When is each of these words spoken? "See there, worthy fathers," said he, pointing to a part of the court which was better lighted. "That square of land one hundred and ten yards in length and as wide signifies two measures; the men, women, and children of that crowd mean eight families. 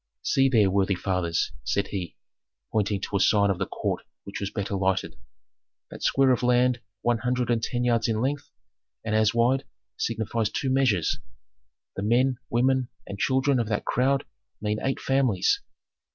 "See 0.23 0.49
there, 0.49 0.71
worthy 0.71 0.95
fathers," 0.95 1.51
said 1.63 1.89
he, 1.89 2.17
pointing 2.71 3.01
to 3.01 3.17
a 3.17 3.19
part 3.19 3.51
of 3.51 3.59
the 3.59 3.67
court 3.67 4.01
which 4.23 4.39
was 4.39 4.49
better 4.49 4.73
lighted. 4.75 5.15
"That 5.91 6.01
square 6.01 6.31
of 6.31 6.41
land 6.41 6.81
one 7.03 7.19
hundred 7.19 7.51
and 7.51 7.61
ten 7.61 7.83
yards 7.83 8.07
in 8.07 8.19
length 8.19 8.49
and 9.05 9.13
as 9.13 9.35
wide 9.35 9.63
signifies 9.97 10.49
two 10.49 10.71
measures; 10.71 11.19
the 11.95 12.01
men, 12.01 12.37
women, 12.49 12.89
and 13.05 13.19
children 13.19 13.59
of 13.59 13.67
that 13.67 13.85
crowd 13.85 14.25
mean 14.59 14.79
eight 14.83 14.99
families. 14.99 15.61